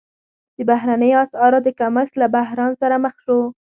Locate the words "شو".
3.25-3.39